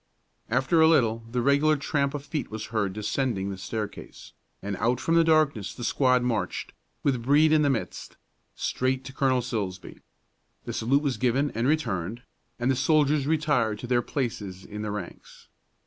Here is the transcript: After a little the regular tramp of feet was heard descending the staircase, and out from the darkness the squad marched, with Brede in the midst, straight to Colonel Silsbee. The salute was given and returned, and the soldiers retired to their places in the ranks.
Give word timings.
After 0.49 0.81
a 0.81 0.87
little 0.87 1.23
the 1.29 1.43
regular 1.43 1.77
tramp 1.77 2.15
of 2.15 2.25
feet 2.25 2.49
was 2.49 2.65
heard 2.73 2.93
descending 2.93 3.51
the 3.51 3.57
staircase, 3.59 4.33
and 4.59 4.75
out 4.77 4.99
from 4.99 5.13
the 5.13 5.23
darkness 5.23 5.75
the 5.75 5.83
squad 5.83 6.23
marched, 6.23 6.73
with 7.03 7.21
Brede 7.21 7.51
in 7.51 7.61
the 7.61 7.69
midst, 7.69 8.17
straight 8.55 9.03
to 9.05 9.13
Colonel 9.13 9.43
Silsbee. 9.43 10.01
The 10.65 10.73
salute 10.73 11.03
was 11.03 11.17
given 11.17 11.51
and 11.51 11.67
returned, 11.67 12.23
and 12.59 12.71
the 12.71 12.75
soldiers 12.75 13.27
retired 13.27 13.77
to 13.77 13.85
their 13.85 14.01
places 14.01 14.65
in 14.65 14.81
the 14.81 14.89
ranks. 14.89 15.49